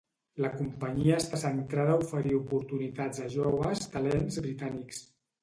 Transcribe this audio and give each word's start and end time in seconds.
La 0.43 0.49
companyia 0.59 1.19
està 1.23 1.39
centrada 1.41 1.97
a 1.97 1.99
oferir 2.05 2.33
oportunitats 2.39 3.23
a 3.27 3.31
joves 3.35 3.85
talents 3.99 4.43
britànics. 4.49 5.05